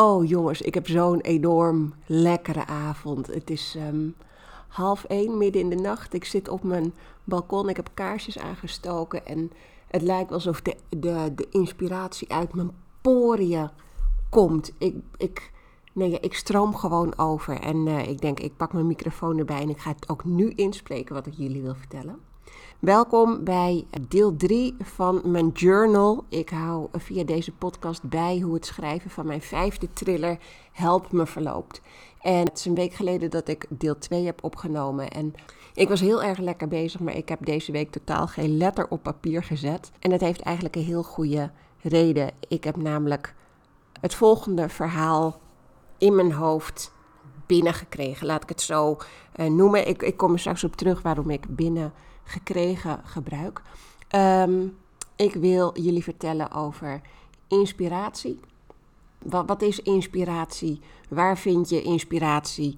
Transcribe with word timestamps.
Oh 0.00 0.28
jongens, 0.28 0.60
ik 0.60 0.74
heb 0.74 0.86
zo'n 0.86 1.20
enorm 1.20 1.94
lekkere 2.06 2.66
avond. 2.66 3.26
Het 3.26 3.50
is 3.50 3.76
um, 3.88 4.14
half 4.68 5.04
één, 5.04 5.38
midden 5.38 5.62
in 5.62 5.68
de 5.68 5.76
nacht. 5.76 6.14
Ik 6.14 6.24
zit 6.24 6.48
op 6.48 6.62
mijn 6.62 6.92
balkon, 7.24 7.68
ik 7.68 7.76
heb 7.76 7.90
kaarsjes 7.94 8.38
aangestoken 8.38 9.26
en 9.26 9.50
het 9.88 10.02
lijkt 10.02 10.32
alsof 10.32 10.60
de, 10.62 10.76
de, 10.88 11.32
de 11.34 11.48
inspiratie 11.50 12.32
uit 12.32 12.54
mijn 12.54 12.70
poriën 13.00 13.70
komt. 14.28 14.72
Ik, 14.78 14.94
ik, 15.16 15.52
nee, 15.92 16.20
ik 16.20 16.34
stroom 16.34 16.74
gewoon 16.74 17.18
over 17.18 17.60
en 17.60 17.86
uh, 17.86 18.08
ik 18.08 18.20
denk, 18.20 18.40
ik 18.40 18.56
pak 18.56 18.72
mijn 18.72 18.86
microfoon 18.86 19.38
erbij 19.38 19.60
en 19.60 19.70
ik 19.70 19.78
ga 19.78 19.90
het 19.90 20.08
ook 20.08 20.24
nu 20.24 20.50
inspreken 20.50 21.14
wat 21.14 21.26
ik 21.26 21.34
jullie 21.34 21.62
wil 21.62 21.74
vertellen. 21.74 22.18
Welkom 22.78 23.44
bij 23.44 23.86
deel 24.08 24.36
3 24.36 24.74
van 24.80 25.20
mijn 25.24 25.48
journal. 25.48 26.24
Ik 26.28 26.50
hou 26.50 26.88
via 26.92 27.24
deze 27.24 27.52
podcast 27.52 28.02
bij 28.02 28.38
hoe 28.38 28.54
het 28.54 28.66
schrijven 28.66 29.10
van 29.10 29.26
mijn 29.26 29.42
vijfde 29.42 29.92
thriller 29.92 30.38
Help 30.72 31.12
me 31.12 31.26
verloopt. 31.26 31.80
En 32.20 32.44
het 32.44 32.58
is 32.58 32.64
een 32.64 32.74
week 32.74 32.92
geleden 32.92 33.30
dat 33.30 33.48
ik 33.48 33.66
deel 33.68 33.98
2 33.98 34.24
heb 34.24 34.44
opgenomen. 34.44 35.10
En 35.10 35.34
ik 35.74 35.88
was 35.88 36.00
heel 36.00 36.22
erg 36.22 36.38
lekker 36.38 36.68
bezig, 36.68 37.00
maar 37.00 37.16
ik 37.16 37.28
heb 37.28 37.44
deze 37.44 37.72
week 37.72 37.90
totaal 37.90 38.26
geen 38.26 38.56
letter 38.56 38.88
op 38.88 39.02
papier 39.02 39.42
gezet. 39.42 39.92
En 39.98 40.10
dat 40.10 40.20
heeft 40.20 40.40
eigenlijk 40.40 40.76
een 40.76 40.84
heel 40.84 41.02
goede 41.02 41.50
reden. 41.82 42.30
Ik 42.48 42.64
heb 42.64 42.76
namelijk 42.76 43.34
het 44.00 44.14
volgende 44.14 44.68
verhaal 44.68 45.40
in 45.98 46.14
mijn 46.14 46.32
hoofd 46.32 46.92
binnengekregen. 47.46 48.26
Laat 48.26 48.42
ik 48.42 48.48
het 48.48 48.60
zo 48.60 48.96
uh, 49.36 49.46
noemen. 49.46 49.88
Ik, 49.88 50.02
ik 50.02 50.16
kom 50.16 50.32
er 50.32 50.38
straks 50.38 50.64
op 50.64 50.76
terug 50.76 51.02
waarom 51.02 51.30
ik 51.30 51.56
binnen 51.56 51.92
gekregen 52.28 53.00
gebruik. 53.04 53.62
Ehm, 54.08 54.66
ik 55.16 55.34
wil 55.34 55.80
jullie 55.80 56.02
vertellen 56.02 56.50
over 56.50 57.00
inspiratie. 57.48 58.40
Wat, 59.18 59.46
wat 59.46 59.62
is 59.62 59.80
inspiratie? 59.80 60.80
Waar 61.08 61.38
vind 61.38 61.68
je 61.68 61.82
inspiratie? 61.82 62.76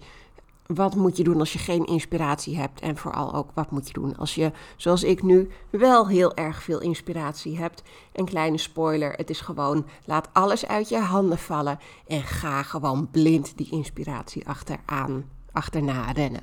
Wat 0.67 0.95
moet 0.95 1.17
je 1.17 1.23
doen 1.23 1.39
als 1.39 1.53
je 1.53 1.59
geen 1.59 1.87
inspiratie 1.87 2.57
hebt? 2.57 2.81
En 2.81 2.97
vooral 2.97 3.35
ook, 3.35 3.51
wat 3.55 3.71
moet 3.71 3.87
je 3.87 3.93
doen 3.93 4.17
als 4.17 4.35
je, 4.35 4.53
zoals 4.77 5.03
ik 5.03 5.23
nu, 5.23 5.51
wel 5.71 6.09
heel 6.09 6.35
erg 6.35 6.63
veel 6.63 6.81
inspiratie 6.81 7.59
hebt? 7.59 7.83
Een 8.13 8.25
kleine 8.25 8.59
spoiler: 8.59 9.13
het 9.13 9.31
is 9.31 9.41
gewoon, 9.41 9.87
laat 10.05 10.29
alles 10.33 10.67
uit 10.67 10.89
je 10.89 10.99
handen 10.99 11.39
vallen 11.39 11.79
en 12.07 12.23
ga 12.23 12.63
gewoon 12.63 13.11
blind 13.11 13.57
die 13.57 13.71
inspiratie 13.71 14.49
achteraan, 14.49 15.25
achterna 15.53 16.11
rennen. 16.11 16.43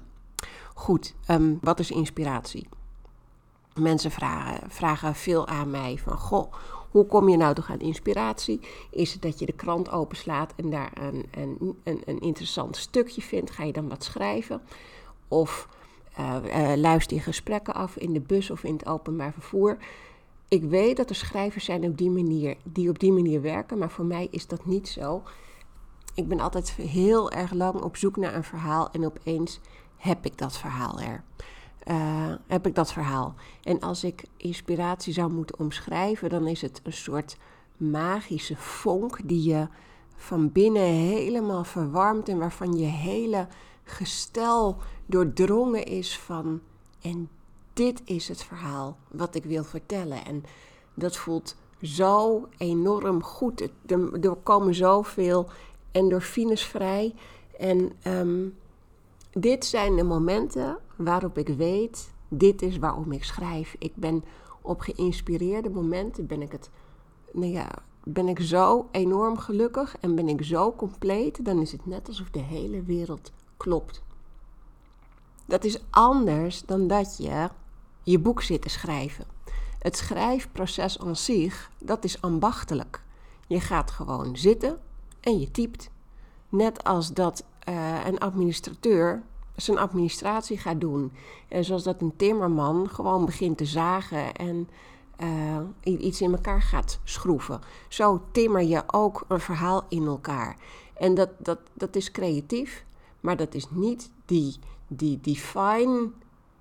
Goed, 0.73 1.15
um, 1.27 1.57
wat 1.61 1.79
is 1.79 1.91
inspiratie? 1.91 2.67
Mensen 3.77 4.11
vragen, 4.11 4.69
vragen 4.69 5.15
veel 5.15 5.47
aan 5.47 5.69
mij 5.69 5.97
van, 5.97 6.17
goh, 6.17 6.53
hoe 6.91 7.05
kom 7.05 7.29
je 7.29 7.37
nou 7.37 7.53
toch 7.53 7.69
aan 7.69 7.79
inspiratie? 7.79 8.59
Is 8.89 9.13
het 9.13 9.21
dat 9.21 9.39
je 9.39 9.45
de 9.45 9.53
krant 9.53 9.91
openslaat 9.91 10.53
en 10.55 10.69
daar 10.69 10.91
een, 10.93 11.25
een, 11.83 12.01
een, 12.05 12.19
interessant 12.19 12.77
stukje 12.77 13.21
vindt? 13.21 13.51
Ga 13.51 13.63
je 13.63 13.73
dan 13.73 13.89
wat 13.89 14.03
schrijven? 14.03 14.61
Of 15.27 15.67
uh, 16.19 16.73
luister 16.75 17.17
je 17.17 17.23
gesprekken 17.23 17.73
af 17.73 17.97
in 17.97 18.13
de 18.13 18.19
bus 18.19 18.49
of 18.49 18.63
in 18.63 18.73
het 18.73 18.85
openbaar 18.85 19.33
vervoer? 19.33 19.77
Ik 20.47 20.63
weet 20.63 20.97
dat 20.97 21.09
er 21.09 21.15
schrijvers 21.15 21.65
zijn 21.65 21.83
op 21.83 21.97
die 21.97 22.09
manier, 22.09 22.55
die 22.63 22.89
op 22.89 22.99
die 22.99 23.11
manier 23.11 23.41
werken, 23.41 23.77
maar 23.77 23.91
voor 23.91 24.05
mij 24.05 24.27
is 24.31 24.47
dat 24.47 24.65
niet 24.65 24.87
zo. 24.87 25.23
Ik 26.13 26.27
ben 26.27 26.39
altijd 26.39 26.71
heel 26.71 27.31
erg 27.31 27.53
lang 27.53 27.81
op 27.81 27.97
zoek 27.97 28.17
naar 28.17 28.35
een 28.35 28.43
verhaal 28.43 28.89
en 28.91 29.05
opeens 29.05 29.59
heb 29.97 30.25
ik 30.25 30.37
dat 30.37 30.57
verhaal 30.57 30.99
er 30.99 31.23
uh, 31.89 32.33
heb 32.47 32.67
ik 32.67 32.75
dat 32.75 32.93
verhaal. 32.93 33.35
En 33.63 33.79
als 33.79 34.03
ik 34.03 34.23
inspiratie 34.37 35.13
zou 35.13 35.31
moeten 35.31 35.59
omschrijven, 35.59 36.29
dan 36.29 36.47
is 36.47 36.61
het 36.61 36.81
een 36.83 36.93
soort 36.93 37.37
magische 37.77 38.55
vonk 38.55 39.19
die 39.23 39.43
je 39.49 39.67
van 40.15 40.51
binnen 40.51 40.83
helemaal 40.83 41.63
verwarmt 41.63 42.29
en 42.29 42.37
waarvan 42.37 42.77
je 42.77 42.85
hele 42.85 43.47
gestel 43.83 44.77
doordrongen 45.05 45.85
is 45.85 46.19
van 46.19 46.61
en 47.01 47.29
dit 47.73 48.01
is 48.05 48.27
het 48.27 48.43
verhaal 48.43 48.97
wat 49.11 49.35
ik 49.35 49.43
wil 49.43 49.63
vertellen. 49.63 50.25
En 50.25 50.43
dat 50.93 51.17
voelt 51.17 51.55
zo 51.81 52.47
enorm 52.57 53.23
goed. 53.23 53.69
Er, 53.85 54.35
komen 54.43 54.75
zoveel 54.75 55.49
endorfines 55.91 56.63
vrij. 56.63 57.15
En 57.57 57.91
um, 58.07 58.55
dit 59.41 59.65
zijn 59.65 59.95
de 59.95 60.03
momenten 60.03 60.77
waarop 60.95 61.37
ik 61.37 61.47
weet, 61.47 62.11
dit 62.27 62.61
is 62.61 62.77
waarom 62.77 63.11
ik 63.11 63.23
schrijf. 63.23 63.75
Ik 63.79 63.95
ben 63.95 64.23
op 64.61 64.79
geïnspireerde 64.79 65.69
momenten, 65.69 66.27
ben 66.27 66.41
ik 66.41 66.51
het, 66.51 66.69
nou 67.31 67.51
ja, 67.51 67.69
ben 68.03 68.27
ik 68.27 68.39
zo 68.39 68.87
enorm 68.91 69.37
gelukkig 69.37 69.97
en 69.99 70.15
ben 70.15 70.27
ik 70.27 70.43
zo 70.43 70.73
compleet, 70.75 71.45
dan 71.45 71.61
is 71.61 71.71
het 71.71 71.85
net 71.85 72.07
alsof 72.07 72.29
de 72.29 72.39
hele 72.39 72.83
wereld 72.83 73.31
klopt. 73.57 74.03
Dat 75.45 75.63
is 75.63 75.79
anders 75.89 76.65
dan 76.65 76.87
dat 76.87 77.17
je 77.17 77.49
je 78.03 78.19
boek 78.19 78.41
zit 78.41 78.61
te 78.61 78.69
schrijven. 78.69 79.25
Het 79.79 79.97
schrijfproces 79.97 80.99
aan 80.99 81.15
zich, 81.15 81.71
dat 81.79 82.03
is 82.03 82.21
ambachtelijk. 82.21 83.03
Je 83.47 83.59
gaat 83.59 83.91
gewoon 83.91 84.37
zitten 84.37 84.79
en 85.19 85.39
je 85.39 85.51
typt. 85.51 85.89
Net 86.49 86.83
als 86.83 87.13
dat 87.13 87.43
uh, 87.69 88.05
een 88.05 88.19
administrateur 88.19 89.23
zijn 89.55 89.77
administratie 89.77 90.57
gaat 90.57 90.81
doen. 90.81 91.11
En 91.47 91.63
zoals 91.63 91.83
dat 91.83 92.01
een 92.01 92.15
timmerman 92.15 92.89
gewoon 92.89 93.25
begint 93.25 93.57
te 93.57 93.65
zagen 93.65 94.33
en 94.33 94.69
uh, 95.19 95.57
iets 95.99 96.21
in 96.21 96.31
elkaar 96.31 96.61
gaat 96.61 96.99
schroeven. 97.03 97.61
Zo 97.87 98.21
timmer 98.31 98.61
je 98.61 98.83
ook 98.87 99.25
een 99.27 99.39
verhaal 99.39 99.85
in 99.89 100.05
elkaar. 100.05 100.55
En 100.93 101.15
dat, 101.15 101.29
dat, 101.37 101.59
dat 101.73 101.95
is 101.95 102.11
creatief, 102.11 102.85
maar 103.19 103.37
dat 103.37 103.53
is 103.53 103.69
niet 103.69 104.11
die, 104.25 104.55
die 104.87 105.19
divine 105.21 106.09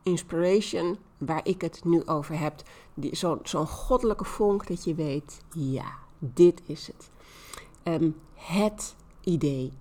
inspiration 0.03 0.97
waar 1.19 1.41
ik 1.47 1.61
het 1.61 1.81
nu 1.85 2.07
over 2.07 2.39
heb. 2.39 2.63
Zo'n 3.11 3.39
zo 3.43 3.65
goddelijke 3.65 4.25
vonk 4.25 4.67
dat 4.67 4.85
je 4.85 4.95
weet, 4.95 5.41
ja, 5.55 5.93
dit 6.19 6.63
is 6.67 6.87
het. 6.87 7.11
Um, 7.83 8.17
het 8.35 8.95
idee. 9.21 9.73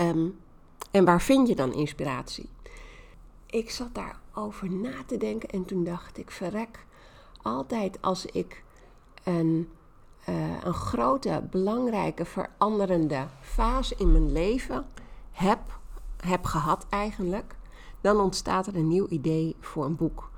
Um, 0.00 0.38
en 0.90 1.04
waar 1.04 1.20
vind 1.20 1.48
je 1.48 1.54
dan 1.54 1.72
inspiratie? 1.72 2.48
Ik 3.46 3.70
zat 3.70 3.94
daarover 3.94 4.70
na 4.70 4.92
te 5.06 5.16
denken 5.16 5.48
en 5.48 5.64
toen 5.64 5.84
dacht 5.84 6.18
ik, 6.18 6.30
verrek, 6.30 6.86
altijd 7.42 8.02
als 8.02 8.26
ik 8.26 8.62
een, 9.24 9.68
uh, 10.28 10.62
een 10.64 10.74
grote, 10.74 11.42
belangrijke, 11.50 12.24
veranderende 12.24 13.26
fase 13.40 13.94
in 13.98 14.12
mijn 14.12 14.32
leven 14.32 14.86
heb, 15.30 15.60
heb 16.16 16.44
gehad 16.44 16.86
eigenlijk, 16.88 17.56
dan 18.00 18.20
ontstaat 18.20 18.66
er 18.66 18.76
een 18.76 18.88
nieuw 18.88 19.06
idee 19.08 19.56
voor 19.60 19.84
een 19.84 19.96
boek. 19.96 20.30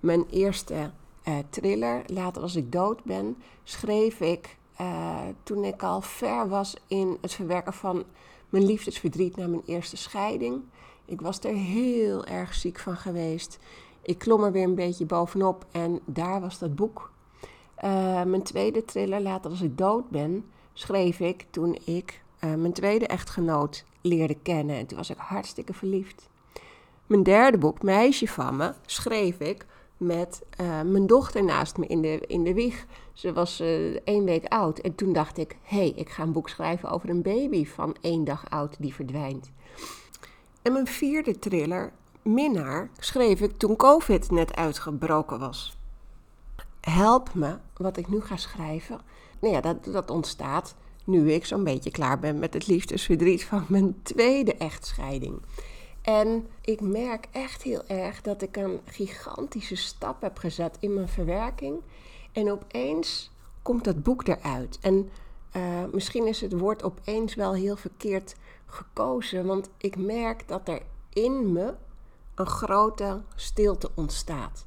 Mijn 0.00 0.26
eerste 0.30 0.90
uh, 1.28 1.34
thriller, 1.50 2.02
Later 2.06 2.42
als 2.42 2.56
ik 2.56 2.72
dood 2.72 3.04
ben, 3.04 3.36
schreef 3.62 4.20
ik 4.20 4.58
uh, 4.80 5.18
toen 5.42 5.64
ik 5.64 5.82
al 5.82 6.00
ver 6.00 6.48
was 6.48 6.76
in 6.86 7.18
het 7.20 7.32
verwerken 7.32 7.72
van 7.72 8.04
mijn 8.50 8.66
liefdesverdriet 8.66 9.36
na 9.36 9.46
mijn 9.46 9.62
eerste 9.66 9.96
scheiding. 9.96 10.62
Ik 11.04 11.20
was 11.20 11.38
er 11.40 11.54
heel 11.54 12.24
erg 12.24 12.54
ziek 12.54 12.78
van 12.78 12.96
geweest. 12.96 13.58
Ik 14.02 14.18
klom 14.18 14.44
er 14.44 14.52
weer 14.52 14.64
een 14.64 14.74
beetje 14.74 15.06
bovenop 15.06 15.66
en 15.70 16.00
daar 16.04 16.40
was 16.40 16.58
dat 16.58 16.74
boek. 16.74 17.10
Uh, 17.84 18.22
mijn 18.22 18.42
tweede 18.42 18.84
thriller, 18.84 19.20
Later 19.20 19.50
als 19.50 19.60
ik 19.60 19.78
dood 19.78 20.10
ben, 20.10 20.44
schreef 20.72 21.20
ik 21.20 21.46
toen 21.50 21.78
ik 21.84 22.22
uh, 22.44 22.54
mijn 22.54 22.72
tweede 22.72 23.06
echtgenoot 23.06 23.84
leerde 24.00 24.36
kennen. 24.42 24.76
En 24.76 24.86
toen 24.86 24.98
was 24.98 25.10
ik 25.10 25.16
hartstikke 25.18 25.74
verliefd. 25.74 26.28
Mijn 27.06 27.22
derde 27.22 27.58
boek, 27.58 27.82
Meisje 27.82 28.28
van 28.28 28.56
me, 28.56 28.72
schreef 28.86 29.38
ik 29.40 29.66
met 29.96 30.42
uh, 30.60 30.80
mijn 30.82 31.06
dochter 31.06 31.44
naast 31.44 31.76
me 31.76 31.86
in 31.86 32.02
de, 32.02 32.20
in 32.26 32.44
de 32.44 32.54
wieg. 32.54 32.86
Ze 33.20 33.32
was 33.32 33.60
uh, 33.60 33.96
één 34.04 34.24
week 34.24 34.44
oud. 34.44 34.78
En 34.78 34.94
toen 34.94 35.12
dacht 35.12 35.38
ik, 35.38 35.56
hé, 35.62 35.76
hey, 35.76 35.92
ik 35.96 36.08
ga 36.08 36.22
een 36.22 36.32
boek 36.32 36.48
schrijven 36.48 36.90
over 36.90 37.08
een 37.08 37.22
baby 37.22 37.66
van 37.66 37.96
één 38.00 38.24
dag 38.24 38.50
oud 38.50 38.76
die 38.78 38.94
verdwijnt. 38.94 39.50
En 40.62 40.72
mijn 40.72 40.86
vierde 40.86 41.38
thriller, 41.38 41.92
Minnaar, 42.22 42.90
schreef 42.98 43.40
ik 43.40 43.58
toen 43.58 43.76
COVID 43.76 44.30
net 44.30 44.56
uitgebroken 44.56 45.38
was. 45.38 45.76
Help 46.80 47.34
me, 47.34 47.56
wat 47.76 47.96
ik 47.96 48.08
nu 48.08 48.20
ga 48.20 48.36
schrijven. 48.36 49.00
Nou 49.40 49.54
ja, 49.54 49.60
dat, 49.60 49.84
dat 49.84 50.10
ontstaat 50.10 50.74
nu 51.04 51.32
ik 51.32 51.44
zo'n 51.44 51.64
beetje 51.64 51.90
klaar 51.90 52.18
ben 52.18 52.38
met 52.38 52.54
het 52.54 52.66
liefdesverdriet 52.66 53.44
van 53.44 53.64
mijn 53.68 54.02
tweede 54.02 54.54
echtscheiding. 54.54 55.42
En 56.02 56.46
ik 56.60 56.80
merk 56.80 57.28
echt 57.30 57.62
heel 57.62 57.82
erg 57.86 58.22
dat 58.22 58.42
ik 58.42 58.56
een 58.56 58.80
gigantische 58.84 59.76
stap 59.76 60.22
heb 60.22 60.38
gezet 60.38 60.76
in 60.80 60.94
mijn 60.94 61.08
verwerking. 61.08 61.80
En 62.32 62.50
opeens 62.50 63.30
komt 63.62 63.84
dat 63.84 64.02
boek 64.02 64.28
eruit. 64.28 64.78
En 64.80 65.10
uh, 65.56 65.84
misschien 65.92 66.26
is 66.26 66.40
het 66.40 66.58
woord 66.58 66.82
opeens 66.82 67.34
wel 67.34 67.54
heel 67.54 67.76
verkeerd 67.76 68.34
gekozen, 68.66 69.46
want 69.46 69.70
ik 69.76 69.96
merk 69.96 70.48
dat 70.48 70.68
er 70.68 70.82
in 71.12 71.52
me 71.52 71.74
een 72.34 72.46
grote 72.46 73.22
stilte 73.34 73.90
ontstaat. 73.94 74.66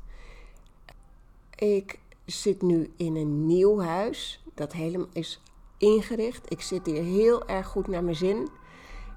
Ik 1.56 2.00
zit 2.26 2.62
nu 2.62 2.94
in 2.98 3.16
een 3.16 3.46
nieuw 3.46 3.80
huis 3.80 4.44
dat 4.54 4.74
helemaal 4.74 5.08
is 5.14 5.42
ingericht. 5.78 6.52
Ik 6.52 6.62
zit 6.62 6.86
hier 6.86 7.04
heel 7.04 7.48
erg 7.48 7.68
goed 7.68 7.88
naar 7.88 8.04
mijn 8.04 8.16
zin. 8.16 8.50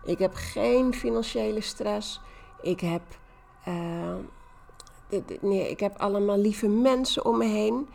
Ik 0.04 0.18
heb 0.18 0.32
geen 0.34 0.94
financiële 0.94 1.60
stress. 1.60 2.20
Ik 2.62 2.80
heb, 2.80 3.02
uh, 3.68 4.14
nee, 5.40 5.70
ik 5.70 5.80
heb 5.80 5.96
allemaal 5.96 6.38
lieve 6.38 6.68
mensen 6.68 7.24
om 7.24 7.38
me 7.38 7.44
heen. 7.44 7.88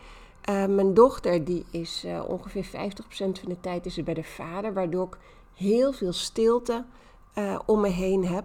Uh, 0.50 0.66
mijn 0.66 0.94
dochter 0.94 1.44
die 1.44 1.64
is 1.70 2.04
uh, 2.06 2.22
ongeveer 2.28 2.66
50% 2.66 2.70
van 3.16 3.48
de 3.48 3.60
tijd 3.60 3.86
is 3.86 4.02
bij 4.02 4.14
de 4.14 4.24
vader, 4.24 4.72
waardoor 4.72 5.06
ik 5.06 5.18
heel 5.54 5.92
veel 5.92 6.12
stilte 6.12 6.84
om 7.66 7.80
me 7.80 7.88
heen 7.88 8.26
heb. 8.26 8.44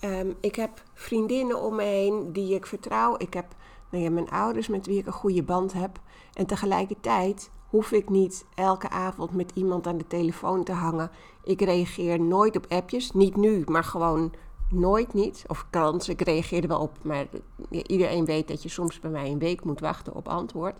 Um, 0.00 0.34
ik 0.40 0.54
heb 0.54 0.82
vriendinnen 0.94 1.62
om 1.62 1.74
me 1.74 1.82
heen 1.82 2.32
die 2.32 2.54
ik 2.54 2.66
vertrouw. 2.66 3.14
Ik 3.18 3.34
heb 3.34 3.46
nou 3.90 4.04
ja, 4.04 4.10
mijn 4.10 4.30
ouders 4.30 4.68
met 4.68 4.86
wie 4.86 4.98
ik 4.98 5.06
een 5.06 5.12
goede 5.12 5.42
band 5.42 5.72
heb. 5.72 6.00
En 6.32 6.46
tegelijkertijd 6.46 7.50
hoef 7.68 7.92
ik 7.92 8.08
niet 8.08 8.44
elke 8.54 8.90
avond 8.90 9.34
met 9.34 9.50
iemand 9.54 9.86
aan 9.86 9.98
de 9.98 10.06
telefoon 10.06 10.64
te 10.64 10.72
hangen. 10.72 11.10
Ik 11.44 11.60
reageer 11.60 12.20
nooit 12.20 12.56
op 12.56 12.66
appjes. 12.68 13.12
Niet 13.12 13.36
nu, 13.36 13.62
maar 13.66 13.84
gewoon 13.84 14.32
nooit 14.70 15.14
niet. 15.14 15.44
Of 15.46 15.66
kans, 15.70 16.08
ik 16.08 16.20
reageer 16.20 16.62
er 16.62 16.68
wel 16.68 16.80
op. 16.80 16.92
Maar 17.02 17.26
iedereen 17.70 18.24
weet 18.24 18.48
dat 18.48 18.62
je 18.62 18.68
soms 18.68 19.00
bij 19.00 19.10
mij 19.10 19.30
een 19.30 19.38
week 19.38 19.64
moet 19.64 19.80
wachten 19.80 20.14
op 20.14 20.28
antwoord. 20.28 20.74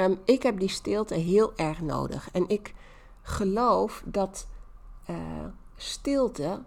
Um, 0.00 0.18
ik 0.24 0.42
heb 0.42 0.58
die 0.58 0.68
stilte 0.68 1.14
heel 1.14 1.52
erg 1.56 1.80
nodig. 1.80 2.28
En 2.32 2.48
ik 2.48 2.74
geloof 3.22 4.02
dat 4.06 4.48
uh, 5.10 5.16
stilte 5.76 6.62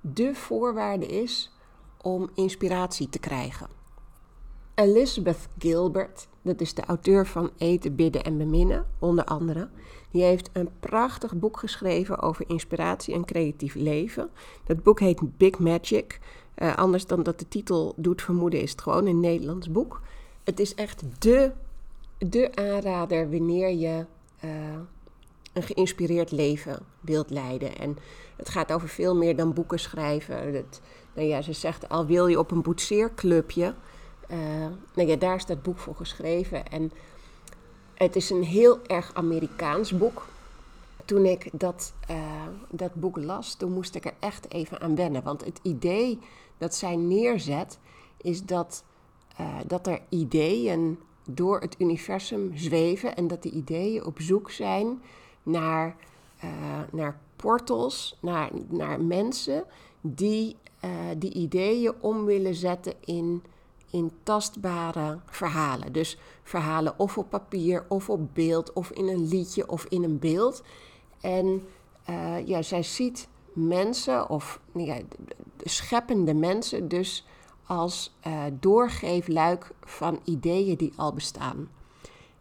de 0.00 0.34
voorwaarde 0.34 1.06
is 1.06 1.52
om 2.02 2.30
inspiratie 2.34 3.08
te 3.08 3.18
krijgen. 3.18 3.68
Elizabeth 4.74 5.48
Gilbert, 5.58 6.28
dat 6.42 6.60
is 6.60 6.74
de 6.74 6.84
auteur 6.84 7.26
van 7.26 7.50
Eten, 7.58 7.94
Bidden 7.94 8.24
en 8.24 8.38
Beminnen, 8.38 8.86
onder 8.98 9.24
andere. 9.24 9.68
Die 10.10 10.22
heeft 10.22 10.50
een 10.52 10.70
prachtig 10.80 11.34
boek 11.34 11.58
geschreven 11.58 12.20
over 12.20 12.48
inspiratie 12.48 13.14
en 13.14 13.24
creatief 13.24 13.74
leven. 13.74 14.30
Dat 14.64 14.82
boek 14.82 15.00
heet 15.00 15.36
Big 15.36 15.58
Magic. 15.58 16.20
Uh, 16.56 16.76
anders 16.76 17.06
dan 17.06 17.22
dat 17.22 17.38
de 17.38 17.48
titel 17.48 17.94
doet 17.96 18.22
vermoeden, 18.22 18.60
is 18.60 18.70
het 18.70 18.80
gewoon 18.80 19.06
een 19.06 19.20
Nederlands 19.20 19.70
boek. 19.70 20.00
Het 20.44 20.60
is 20.60 20.74
echt 20.74 21.02
de, 21.18 21.52
de 22.18 22.50
aanrader 22.54 23.30
wanneer 23.30 23.70
je 23.70 24.06
uh, 24.44 24.50
een 25.52 25.62
geïnspireerd 25.62 26.30
leven 26.30 26.78
wilt 27.00 27.30
leiden. 27.30 27.78
En 27.78 27.98
het 28.36 28.48
gaat 28.48 28.72
over 28.72 28.88
veel 28.88 29.16
meer 29.16 29.36
dan 29.36 29.52
boeken 29.52 29.78
schrijven. 29.78 30.54
Het, 30.54 30.80
nou 31.14 31.28
ja, 31.28 31.42
ze 31.42 31.52
zegt 31.52 31.88
al 31.88 32.06
wil 32.06 32.26
je 32.26 32.38
op 32.38 32.50
een 32.50 32.62
boetseerclubje 32.62 33.74
uh, 34.30 34.38
nou 34.94 35.08
ja, 35.08 35.16
daar 35.16 35.34
is 35.34 35.46
dat 35.46 35.62
boek 35.62 35.78
voor 35.78 35.94
geschreven. 35.94 36.68
En 36.68 36.92
het 37.94 38.16
is 38.16 38.30
een 38.30 38.42
heel 38.42 38.78
erg 38.86 39.10
Amerikaans 39.14 39.96
boek. 39.96 40.26
Toen 41.04 41.24
ik 41.24 41.48
dat, 41.52 41.92
uh, 42.10 42.16
dat 42.70 42.94
boek 42.94 43.16
las, 43.16 43.54
toen 43.54 43.72
moest 43.72 43.94
ik 43.94 44.04
er 44.04 44.14
echt 44.18 44.52
even 44.52 44.80
aan 44.80 44.94
wennen. 44.94 45.22
Want 45.22 45.44
het 45.44 45.60
idee 45.62 46.18
dat 46.58 46.74
zij 46.74 46.96
neerzet, 46.96 47.78
is 48.16 48.44
dat, 48.44 48.84
dat 49.66 49.86
er 49.86 50.00
ideeën 50.08 50.98
door 51.30 51.60
het 51.60 51.74
universum 51.78 52.56
zweven. 52.56 53.16
En 53.16 53.26
dat 53.26 53.42
die 53.42 53.52
ideeën 53.52 54.04
op 54.04 54.20
zoek 54.20 54.50
zijn 54.50 55.02
naar, 55.42 55.96
naar 56.92 57.20
portals, 57.36 58.18
naar, 58.20 58.50
naar 58.68 59.00
mensen 59.00 59.64
die 60.00 60.56
die 61.18 61.32
ideeën 61.32 61.92
om 62.00 62.24
willen 62.24 62.54
zetten 62.54 62.94
in 63.04 63.42
in 63.90 64.10
tastbare 64.22 65.18
verhalen. 65.26 65.92
Dus 65.92 66.18
verhalen 66.42 66.98
of 66.98 67.18
op 67.18 67.30
papier, 67.30 67.84
of 67.88 68.10
op 68.10 68.34
beeld, 68.34 68.72
of 68.72 68.90
in 68.90 69.08
een 69.08 69.28
liedje, 69.28 69.68
of 69.68 69.84
in 69.84 70.02
een 70.02 70.18
beeld. 70.18 70.62
En 71.20 71.62
uh, 72.10 72.46
ja, 72.46 72.62
zij 72.62 72.82
ziet 72.82 73.28
mensen, 73.52 74.30
of 74.30 74.60
ja, 74.74 74.98
scheppende 75.62 76.34
mensen, 76.34 76.88
dus 76.88 77.26
als 77.66 78.14
uh, 78.26 78.42
doorgeefluik 78.60 79.70
van 79.80 80.20
ideeën 80.24 80.76
die 80.76 80.92
al 80.96 81.12
bestaan. 81.12 81.68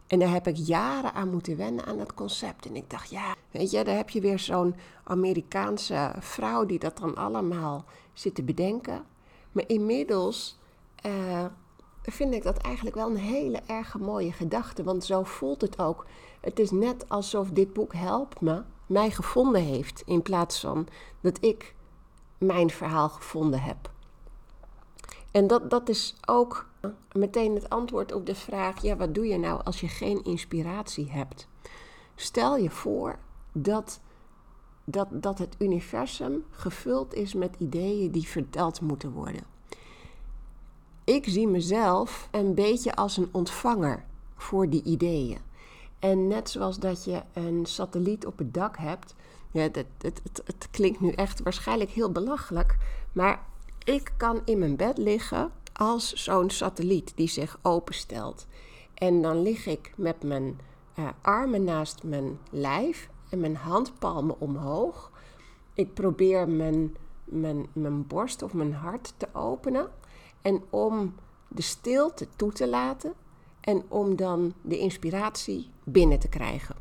En 0.07 0.19
daar 0.19 0.31
heb 0.31 0.47
ik 0.47 0.55
jaren 0.55 1.13
aan 1.13 1.29
moeten 1.29 1.57
wennen 1.57 1.85
aan 1.85 1.97
dat 1.97 2.13
concept. 2.13 2.65
En 2.65 2.75
ik 2.75 2.89
dacht, 2.89 3.09
ja, 3.09 3.35
weet 3.51 3.71
je, 3.71 3.83
daar 3.83 3.95
heb 3.95 4.09
je 4.09 4.21
weer 4.21 4.39
zo'n 4.39 4.75
Amerikaanse 5.03 6.11
vrouw 6.19 6.65
die 6.65 6.79
dat 6.79 6.97
dan 6.97 7.15
allemaal 7.15 7.85
zit 8.13 8.35
te 8.35 8.43
bedenken. 8.43 9.05
Maar 9.51 9.63
inmiddels 9.67 10.57
uh, 11.05 11.45
vind 12.01 12.33
ik 12.33 12.43
dat 12.43 12.57
eigenlijk 12.57 12.95
wel 12.95 13.09
een 13.09 13.17
hele 13.17 13.61
erg 13.65 13.97
mooie 13.97 14.31
gedachte. 14.31 14.83
Want 14.83 15.03
zo 15.03 15.23
voelt 15.23 15.61
het 15.61 15.79
ook. 15.79 16.05
Het 16.41 16.59
is 16.59 16.71
net 16.71 17.09
alsof 17.09 17.49
dit 17.49 17.73
boek 17.73 17.93
Help 17.93 18.41
Me 18.41 18.61
mij 18.85 19.11
gevonden 19.11 19.61
heeft. 19.61 20.03
In 20.05 20.21
plaats 20.21 20.59
van 20.59 20.87
dat 21.21 21.37
ik 21.41 21.75
mijn 22.37 22.69
verhaal 22.69 23.09
gevonden 23.09 23.61
heb. 23.61 23.93
En 25.35 25.47
dat, 25.47 25.69
dat 25.69 25.89
is 25.89 26.15
ook 26.25 26.69
meteen 27.11 27.55
het 27.55 27.69
antwoord 27.69 28.13
op 28.13 28.25
de 28.25 28.35
vraag: 28.35 28.81
ja, 28.81 28.95
wat 28.95 29.15
doe 29.15 29.27
je 29.27 29.37
nou 29.37 29.61
als 29.63 29.79
je 29.79 29.87
geen 29.87 30.23
inspiratie 30.23 31.11
hebt? 31.11 31.47
Stel 32.15 32.57
je 32.57 32.69
voor 32.69 33.19
dat, 33.51 33.99
dat, 34.83 35.07
dat 35.11 35.37
het 35.37 35.55
universum 35.59 36.43
gevuld 36.49 37.13
is 37.13 37.33
met 37.33 37.55
ideeën 37.57 38.11
die 38.11 38.27
verteld 38.27 38.81
moeten 38.81 39.11
worden 39.11 39.53
ik 41.05 41.25
zie 41.27 41.47
mezelf 41.47 42.27
een 42.31 42.53
beetje 42.53 42.95
als 42.95 43.17
een 43.17 43.29
ontvanger 43.31 44.03
voor 44.35 44.69
die 44.69 44.83
ideeën. 44.83 45.37
En 45.99 46.27
net 46.27 46.49
zoals 46.49 46.79
dat 46.79 47.03
je 47.03 47.21
een 47.33 47.65
satelliet 47.65 48.25
op 48.25 48.37
het 48.37 48.53
dak 48.53 48.77
hebt, 48.77 49.15
ja, 49.51 49.61
het, 49.61 49.75
het, 49.75 50.21
het, 50.23 50.41
het 50.45 50.67
klinkt 50.71 50.99
nu 50.99 51.11
echt 51.11 51.41
waarschijnlijk 51.43 51.89
heel 51.89 52.11
belachelijk, 52.11 52.77
maar 53.11 53.45
ik 53.85 54.13
kan 54.17 54.41
in 54.45 54.59
mijn 54.59 54.75
bed 54.75 54.97
liggen 54.97 55.51
als 55.73 56.13
zo'n 56.13 56.49
satelliet 56.49 57.11
die 57.15 57.27
zich 57.27 57.59
openstelt. 57.61 58.47
En 58.93 59.21
dan 59.21 59.41
lig 59.41 59.65
ik 59.65 59.93
met 59.97 60.23
mijn 60.23 60.59
uh, 60.99 61.09
armen 61.21 61.63
naast 61.63 62.03
mijn 62.03 62.39
lijf 62.49 63.09
en 63.29 63.39
mijn 63.39 63.55
handpalmen 63.55 64.39
omhoog. 64.39 65.11
Ik 65.73 65.93
probeer 65.93 66.49
mijn, 66.49 66.95
mijn, 67.23 67.65
mijn 67.73 68.07
borst 68.07 68.41
of 68.41 68.53
mijn 68.53 68.73
hart 68.73 69.13
te 69.17 69.27
openen. 69.33 69.89
En 70.41 70.63
om 70.69 71.15
de 71.47 71.61
stilte 71.61 72.27
toe 72.35 72.51
te 72.51 72.67
laten 72.67 73.13
en 73.61 73.83
om 73.87 74.15
dan 74.15 74.53
de 74.61 74.77
inspiratie 74.77 75.69
binnen 75.83 76.19
te 76.19 76.29
krijgen. 76.29 76.75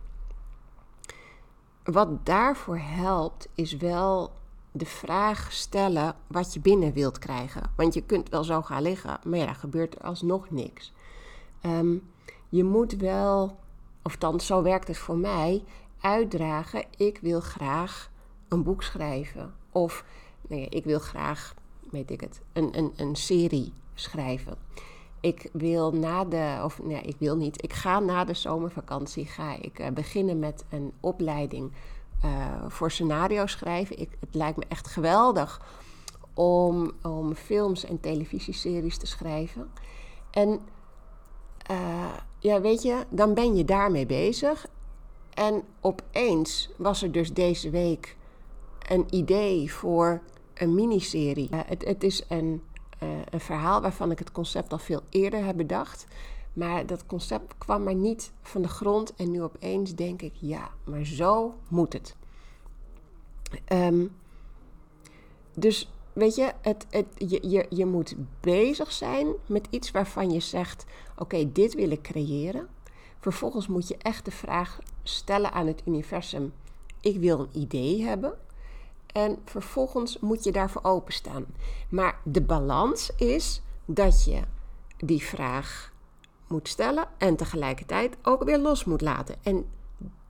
Wat 1.85 2.27
daarvoor 2.27 2.79
helpt, 2.79 3.49
is 3.55 3.77
wel 3.77 4.33
de 4.77 4.87
vraag 4.87 5.53
stellen 5.53 6.15
wat 6.27 6.55
je 6.55 6.61
binnen 6.61 6.93
wilt 6.93 7.19
krijgen. 7.19 7.71
Want 7.77 7.95
je 7.95 8.03
kunt 8.03 8.29
wel 8.29 8.45
zo 8.45 8.63
gaan 8.63 8.83
liggen, 8.83 9.19
maar 9.25 9.39
ja, 9.39 9.53
gebeurt 9.53 9.95
er 9.95 10.01
alsnog 10.01 10.51
niks. 10.51 10.93
Um, 11.63 12.03
je 12.49 12.65
moet 12.65 12.97
wel, 12.97 13.59
of 14.03 14.17
dan 14.17 14.41
zo 14.41 14.63
werkt 14.63 14.89
het 14.89 14.99
voor 14.99 15.17
mij, 15.17 15.65
uitdragen: 16.01 16.85
ik 16.97 17.19
wil 17.19 17.41
graag 17.41 18.11
een 18.49 18.63
boek 18.63 18.83
schrijven. 18.83 19.55
Of 19.71 20.05
nee, 20.49 20.69
ik 20.69 20.85
wil 20.85 20.99
graag 20.99 21.55
weet 21.95 22.11
ik 22.11 22.21
het, 22.21 22.41
een, 22.53 22.79
een, 22.79 22.93
een 22.97 23.17
serie 23.17 23.73
schrijven. 23.95 24.57
Ik 25.21 25.49
wil 25.53 25.93
na 25.93 26.25
de, 26.25 26.61
of 26.65 26.83
nee, 26.83 27.03
ik 27.03 27.17
wil 27.19 27.37
niet, 27.37 27.63
ik 27.63 27.73
ga 27.73 28.01
na 28.01 28.25
de 28.25 28.35
zomervakantie 28.35 29.27
ga 29.27 29.57
ik 29.61 29.79
uh, 29.79 29.89
beginnen 29.89 30.39
met 30.39 30.65
een 30.69 30.93
opleiding 31.01 31.73
voor 32.69 32.91
scenario 32.91 33.47
schrijven. 33.47 33.99
Ik, 33.99 34.11
het 34.21 34.35
lijkt 34.35 34.57
me 34.57 34.65
echt 34.69 34.89
geweldig 34.89 35.61
om, 36.35 36.93
om 37.03 37.35
films 37.35 37.85
en 37.85 38.01
televisieseries 38.01 38.99
te 38.99 39.07
schrijven. 39.07 39.71
En 40.31 40.61
uh, 41.71 42.15
ja, 42.39 42.61
weet 42.61 42.83
je, 42.83 43.05
dan 43.09 43.35
ben 43.35 43.57
je 43.57 43.65
daarmee 43.65 44.07
bezig. 44.07 44.67
En 45.35 45.63
opeens 45.81 46.71
was 46.77 47.03
er 47.03 47.13
dus 47.13 47.33
deze 47.33 47.71
week 47.71 48.17
een 48.89 49.07
idee 49.11 49.73
voor 49.73 50.23
een 50.55 50.75
miniserie. 50.75 51.49
Uh, 51.53 51.61
het, 51.67 51.85
het, 51.85 52.05
is 52.05 52.25
een, 52.29 52.63
een 53.31 53.41
verhaal 53.41 53.81
waarvan 53.81 54.11
ik 54.11 54.19
het 54.19 54.33
concept 54.33 54.73
al 54.73 54.79
veel 54.79 55.01
eerder 55.09 55.45
heb 55.45 55.57
bedacht. 55.57 56.07
Maar 56.55 56.87
dat 56.87 57.07
concept 57.07 57.59
kwam 57.59 57.83
maar 57.83 57.95
niet 57.95 58.33
van 58.43 58.63
de 58.63 58.69
grond. 58.69 59.15
En 59.15 59.31
nu 59.31 59.43
opeens 59.43 59.95
denk 59.95 60.23
ik, 60.23 60.33
ja, 60.35 60.71
maar 60.85 61.05
zo 61.05 61.55
moet 61.69 61.93
het. 61.93 62.17
Um, 63.73 64.11
dus 65.55 65.93
weet 66.13 66.35
je, 66.35 66.53
het, 66.61 66.87
het, 66.91 67.07
je, 67.17 67.49
je, 67.49 67.67
je 67.69 67.87
moet 67.87 68.15
bezig 68.41 68.93
zijn 68.93 69.27
met 69.47 69.67
iets 69.71 69.91
waarvan 69.91 70.31
je 70.31 70.41
zegt: 70.41 70.85
Oké, 71.19 71.53
dit 71.53 71.75
wil 71.75 71.91
ik 71.91 72.03
creëren. 72.03 72.69
Vervolgens 73.21 73.67
moet 73.67 73.89
je 73.89 73.97
echt 73.97 74.25
de 74.25 74.31
vraag 74.31 74.79
stellen 75.03 75.53
aan 75.53 75.67
het 75.67 75.83
universum: 75.85 76.53
Ik 77.01 77.17
wil 77.17 77.41
een 77.41 77.61
idee 77.61 78.03
hebben. 78.03 78.35
En 79.13 79.39
vervolgens 79.45 80.19
moet 80.19 80.45
je 80.45 80.53
daarvoor 80.53 80.85
openstaan. 80.85 81.47
Maar 81.89 82.21
de 82.25 82.43
balans 82.43 83.11
is 83.17 83.63
dat 83.85 84.25
je 84.25 84.41
die 84.97 85.23
vraag 85.23 85.93
moet 86.49 86.69
stellen 86.69 87.09
en 87.19 87.37
tegelijkertijd 87.37 88.17
ook 88.23 88.45
weer 88.45 88.59
los 88.59 88.85
moet 88.85 89.01
laten. 89.01 89.35
En 89.43 89.65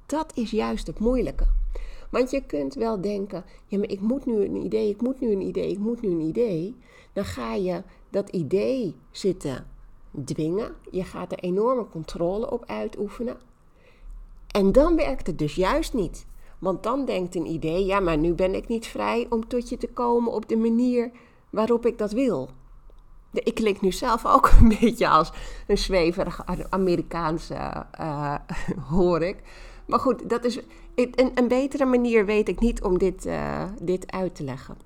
dat 0.07 0.33
is 0.37 0.51
juist 0.51 0.87
het 0.87 0.99
moeilijke. 0.99 1.47
Want 2.11 2.31
je 2.31 2.47
kunt 2.47 2.75
wel 2.75 3.01
denken, 3.01 3.45
ja 3.67 3.79
maar 3.79 3.89
ik 3.89 4.01
moet 4.01 4.27
nu 4.27 4.45
een 4.45 4.57
idee, 4.57 4.89
ik 4.89 5.01
moet 5.01 5.21
nu 5.21 5.33
een 5.33 5.41
idee, 5.41 5.71
ik 5.71 5.79
moet 5.79 6.03
nu 6.03 6.11
een 6.11 6.21
idee. 6.21 6.77
Dan 7.13 7.25
ga 7.25 7.55
je 7.55 7.83
dat 8.11 8.29
idee 8.29 8.95
zitten 9.11 9.67
dwingen. 10.25 10.75
Je 10.91 11.05
gaat 11.05 11.33
er 11.33 11.39
enorme 11.39 11.89
controle 11.89 12.51
op 12.51 12.65
uitoefenen. 12.67 13.37
En 14.51 14.73
dan 14.73 14.97
werkt 14.97 15.27
het 15.27 15.39
dus 15.39 15.55
juist 15.55 15.95
niet. 15.95 16.27
Want 16.59 16.83
dan 16.83 17.05
denkt 17.05 17.35
een 17.35 17.47
idee, 17.47 17.85
ja 17.85 18.01
maar 18.01 18.19
nu 18.19 18.33
ben 18.33 18.55
ik 18.55 18.69
niet 18.69 18.87
vrij 18.87 19.27
om 19.31 19.49
tot 19.49 19.69
je 19.69 19.77
te 19.77 19.89
komen 19.89 20.33
op 20.33 20.49
de 20.49 20.57
manier 20.57 21.11
waarop 21.51 21.87
ik 21.87 21.99
dat 21.99 22.13
wil. 22.13 22.49
Ik 23.43 23.55
klink 23.55 23.81
nu 23.81 23.93
zelf 23.93 24.27
ook 24.35 24.51
een 24.61 24.77
beetje 24.81 25.09
als 25.09 25.33
een 25.67 25.79
zweverige 25.79 26.71
Amerikaanse, 26.71 27.87
uh, 28.01 28.35
hoor 28.91 29.23
ik. 29.23 29.43
Maar 29.87 29.99
goed, 29.99 30.29
dat 30.29 30.45
is 30.45 30.61
een, 30.95 31.31
een 31.35 31.49
betere 31.49 31.85
manier 31.85 32.27
weet 32.27 32.49
ik 32.49 32.61
niet 32.61 32.83
om 32.83 32.99
dit, 32.99 33.27
uh, 33.27 33.65
dit 33.81 34.13
uit 34.13 34.35
te 34.35 34.45
leggen. 34.45 34.77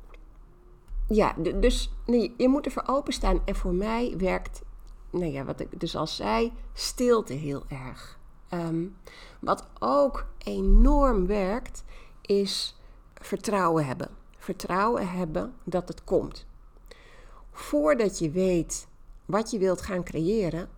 Ja, 1.09 1.35
dus 1.55 1.93
nee, 2.07 2.35
je 2.37 2.49
moet 2.49 2.67
ervoor 2.67 2.87
openstaan. 2.87 3.41
En 3.45 3.55
voor 3.55 3.75
mij 3.75 4.15
werkt, 4.19 4.63
nou 5.11 5.33
ja, 5.33 5.45
wat 5.45 5.61
ik 5.61 5.81
dus 5.81 5.97
al 5.97 6.07
zei, 6.07 6.53
stilte 6.73 7.33
heel 7.33 7.63
erg. 7.69 8.19
Um, 8.51 8.97
wat 9.41 9.69
ook 9.79 10.27
enorm 10.39 11.27
werkt, 11.27 11.85
is 12.23 12.81
vertrouwen 13.15 13.87
hebben. 13.87 14.09
Vertrouwen 14.39 15.09
hebben 15.09 15.55
dat 15.65 15.89
het 15.89 16.05
komt. 16.05 16.47
Voordat 17.59 18.19
je 18.19 18.31
weet 18.31 18.89
wat 19.25 19.51
je 19.51 19.59
wilt 19.59 19.81
gaan 19.81 20.05
creëren, 20.05 20.69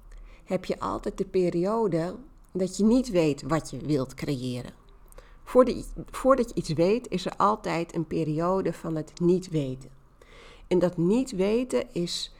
heb 0.45 0.65
je 0.65 0.81
altijd 0.81 1.19
de 1.19 1.25
periode 1.25 2.17
dat 2.53 2.77
je 2.77 2.85
niet 2.85 3.11
weet 3.11 3.43
wat 3.43 3.71
je 3.71 3.77
wilt 3.77 4.15
creëren. 4.15 4.73
Voordat 6.11 6.49
je 6.49 6.55
iets 6.55 6.73
weet, 6.73 7.09
is 7.09 7.27
er 7.27 7.37
altijd 7.37 7.95
een 7.95 8.07
periode 8.07 8.73
van 8.73 8.97
het 8.97 9.21
niet 9.21 9.49
weten. 9.49 9.91
En 10.67 10.79
dat 10.79 10.97
niet 10.97 11.31
weten 11.31 11.93
is, 11.93 12.35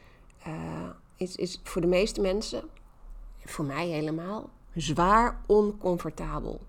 uh, 0.47 0.89
is, 1.15 1.35
is 1.35 1.59
voor 1.63 1.81
de 1.81 1.87
meeste 1.87 2.21
mensen, 2.21 2.63
voor 3.45 3.65
mij 3.65 3.87
helemaal, 3.87 4.49
zwaar 4.75 5.41
oncomfortabel. 5.45 6.61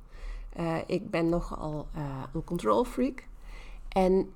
Uh, 0.59 0.77
ik 0.87 1.11
ben 1.11 1.29
nogal 1.29 1.87
uh, 1.97 2.23
een 2.35 2.45
control 2.45 2.85
freak. 2.85 3.25
En 3.89 4.33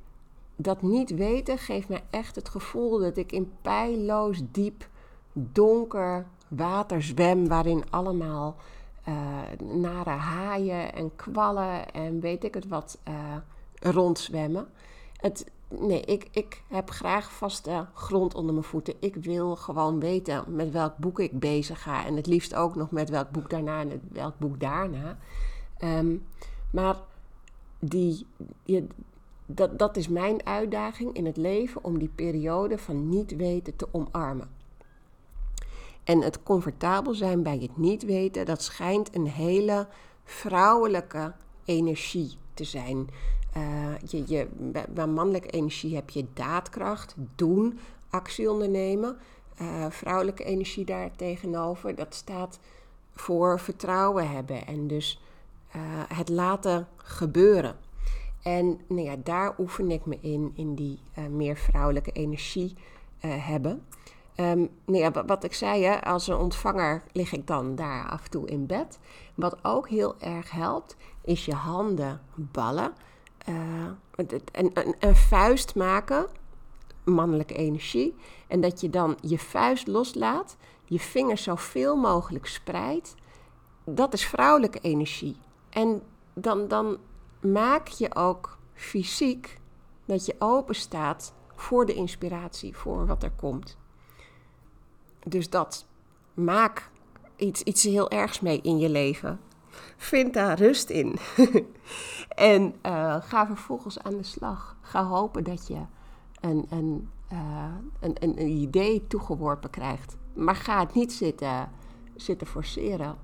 dat 0.56 0.82
niet 0.82 1.14
weten 1.14 1.58
geeft 1.58 1.88
me 1.88 2.00
echt 2.10 2.36
het 2.36 2.48
gevoel 2.48 2.98
dat 2.98 3.16
ik 3.16 3.32
in 3.32 3.52
pijloos 3.62 4.42
diep, 4.50 4.88
donker 5.32 6.26
water 6.48 7.02
zwem, 7.02 7.48
waarin 7.48 7.84
allemaal 7.90 8.56
uh, 9.08 9.14
nare 9.74 10.10
haaien 10.10 10.92
en 10.92 11.16
kwallen 11.16 11.92
en 11.92 12.20
weet 12.20 12.44
ik 12.44 12.54
het 12.54 12.68
wat 12.68 12.98
rondzwemmen. 13.80 14.68
Het, 15.16 15.50
nee, 15.68 16.00
ik, 16.00 16.28
ik 16.30 16.62
heb 16.68 16.90
graag 16.90 17.32
vaste 17.32 17.86
grond 17.94 18.34
onder 18.34 18.52
mijn 18.52 18.66
voeten. 18.66 18.94
Ik 18.98 19.14
wil 19.14 19.56
gewoon 19.56 20.00
weten 20.00 20.44
met 20.48 20.70
welk 20.70 20.96
boek 20.96 21.20
ik 21.20 21.38
bezig 21.38 21.82
ga. 21.82 22.04
En 22.04 22.16
het 22.16 22.26
liefst 22.26 22.54
ook 22.54 22.74
nog 22.74 22.90
met 22.90 23.08
welk 23.08 23.30
boek 23.30 23.50
daarna 23.50 23.80
en 23.80 24.00
welk 24.12 24.38
boek 24.38 24.60
daarna. 24.60 25.18
Um, 25.82 26.26
maar 26.70 26.96
die, 27.78 28.26
dat, 29.46 29.78
dat 29.78 29.96
is 29.96 30.08
mijn 30.08 30.46
uitdaging 30.46 31.14
in 31.14 31.26
het 31.26 31.36
leven 31.36 31.84
om 31.84 31.98
die 31.98 32.10
periode 32.14 32.78
van 32.78 33.08
niet 33.08 33.36
weten 33.36 33.76
te 33.76 33.88
omarmen. 33.90 34.48
En 36.04 36.22
het 36.22 36.42
comfortabel 36.42 37.14
zijn 37.14 37.42
bij 37.42 37.58
het 37.58 37.76
niet 37.76 38.02
weten, 38.02 38.46
dat 38.46 38.62
schijnt 38.62 39.14
een 39.14 39.26
hele 39.26 39.86
vrouwelijke 40.24 41.32
energie 41.64 42.36
te 42.54 42.64
zijn. 42.64 43.08
Uh, 43.56 43.62
je, 44.06 44.22
je, 44.26 44.46
bij 44.88 45.06
mannelijke 45.06 45.50
energie 45.50 45.94
heb 45.94 46.10
je 46.10 46.26
daadkracht, 46.34 47.14
doen, 47.34 47.78
actie 48.10 48.50
ondernemen. 48.50 49.16
Uh, 49.60 49.86
vrouwelijke 49.90 50.44
energie 50.44 50.84
daar 50.84 51.10
tegenover, 51.16 51.94
dat 51.94 52.14
staat 52.14 52.58
voor 53.14 53.60
vertrouwen 53.60 54.30
hebben 54.30 54.66
en 54.66 54.86
dus 54.86 55.20
uh, 55.76 55.82
het 56.08 56.28
laten 56.28 56.88
gebeuren. 56.96 57.76
En 58.46 58.80
nou 58.88 59.02
ja, 59.02 59.16
daar 59.22 59.54
oefen 59.58 59.90
ik 59.90 60.06
me 60.06 60.18
in, 60.20 60.52
in 60.54 60.74
die 60.74 60.98
meer 61.30 61.56
vrouwelijke 61.56 62.12
energie 62.12 62.74
hebben. 63.20 63.86
Um, 64.36 64.68
nou 64.84 64.98
ja, 64.98 65.24
wat 65.24 65.44
ik 65.44 65.52
zei, 65.54 65.84
hè, 65.84 66.04
als 66.04 66.26
een 66.26 66.36
ontvanger 66.36 67.02
lig 67.12 67.32
ik 67.32 67.46
dan 67.46 67.74
daar 67.74 68.08
af 68.08 68.24
en 68.24 68.30
toe 68.30 68.48
in 68.48 68.66
bed. 68.66 68.98
Wat 69.34 69.64
ook 69.64 69.88
heel 69.88 70.14
erg 70.20 70.50
helpt, 70.50 70.96
is 71.24 71.44
je 71.44 71.54
handen 71.54 72.20
ballen 72.34 72.92
uh, 73.48 73.56
een, 74.14 74.40
een, 74.52 74.94
een 74.98 75.16
vuist 75.16 75.74
maken, 75.74 76.26
mannelijke 77.04 77.54
energie. 77.54 78.14
En 78.46 78.60
dat 78.60 78.80
je 78.80 78.90
dan 78.90 79.16
je 79.20 79.38
vuist 79.38 79.86
loslaat, 79.86 80.56
je 80.84 80.98
vingers 80.98 81.42
zoveel 81.42 81.96
mogelijk 81.96 82.46
spreidt. 82.46 83.14
Dat 83.84 84.12
is 84.12 84.26
vrouwelijke 84.26 84.80
energie. 84.80 85.36
En 85.70 86.02
dan, 86.34 86.68
dan 86.68 86.98
maak 87.40 87.86
je 87.88 88.14
ook 88.14 88.58
fysiek 88.74 89.60
dat 90.04 90.26
je 90.26 90.36
open 90.38 90.74
staat 90.74 91.34
voor 91.54 91.86
de 91.86 91.94
inspiratie, 91.94 92.76
voor 92.76 93.06
wat 93.06 93.22
er 93.22 93.30
komt. 93.30 93.76
Dus 95.24 95.50
dat 95.50 95.86
maak 96.34 96.90
iets, 97.36 97.62
iets 97.62 97.82
heel 97.82 98.10
ergs 98.10 98.40
mee 98.40 98.60
in 98.60 98.78
je 98.78 98.88
leven. 98.88 99.40
Vind 99.96 100.34
daar 100.34 100.58
rust 100.58 100.90
in. 100.90 101.18
en 102.28 102.74
uh, 102.82 103.16
ga 103.20 103.46
vervolgens 103.46 103.98
aan 103.98 104.16
de 104.16 104.22
slag. 104.22 104.76
Ga 104.80 105.04
hopen 105.04 105.44
dat 105.44 105.66
je 105.66 105.80
een, 106.40 106.66
uh, 107.32 107.74
een, 108.00 108.16
een, 108.20 108.40
een, 108.40 108.48
idee 108.48 109.06
toegeworpen 109.06 109.70
krijgt. 109.70 110.16
Maar 110.34 110.56
ga 110.56 110.80
het 110.80 110.94
niet 110.94 111.12
zitten, 111.12 111.70
zitten 112.14 112.46
forceren. 112.46 113.16